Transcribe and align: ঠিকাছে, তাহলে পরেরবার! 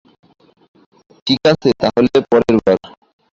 ঠিকাছে, 1.27 1.69
তাহলে 1.81 2.17
পরেরবার! 2.29 2.77